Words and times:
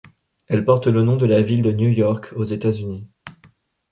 Elle 0.47 0.65
porte 0.65 0.87
le 0.87 1.03
nom 1.03 1.15
de 1.15 1.27
la 1.27 1.43
ville 1.43 1.61
de 1.61 1.71
New 1.71 1.89
York 1.91 2.33
aux 2.35 2.43
États-Unis. 2.43 3.07